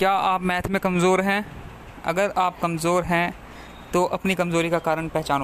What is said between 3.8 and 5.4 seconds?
तो अपनी कमज़ोरी का कारण पहचानो।